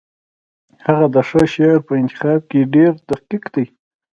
[0.85, 3.65] هغه د ښه شعر په انتخاب کې ډېر دقیق دی